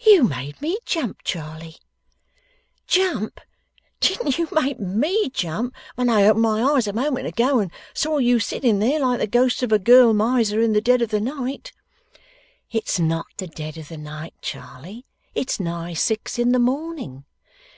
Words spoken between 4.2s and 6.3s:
you make ME jump, when I